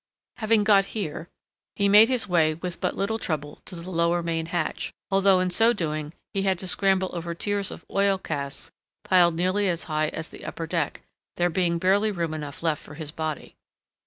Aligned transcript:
Having 0.37 0.63
got 0.63 0.85
here, 0.97 1.29
he 1.75 1.87
made 1.87 2.07
his 2.09 2.27
way 2.27 2.55
with 2.55 2.81
but 2.81 2.95
little 2.97 3.19
trouble 3.19 3.61
to 3.65 3.75
the 3.75 3.91
lower 3.91 4.23
main 4.23 4.47
hatch, 4.47 4.91
although 5.11 5.39
in 5.39 5.51
so 5.51 5.73
doing 5.73 6.11
he 6.33 6.41
had 6.41 6.57
to 6.57 6.67
scramble 6.67 7.11
over 7.13 7.35
tiers 7.35 7.69
of 7.69 7.85
oil 7.87 8.17
casks 8.17 8.71
piled 9.03 9.35
nearly 9.35 9.69
as 9.69 9.83
high 9.83 10.07
as 10.09 10.29
the 10.29 10.43
upper 10.43 10.65
deck, 10.65 11.03
there 11.37 11.51
being 11.51 11.77
barely 11.77 12.09
room 12.09 12.33
enough 12.33 12.63
left 12.63 12.81
for 12.81 12.95
his 12.95 13.11
body. 13.11 13.53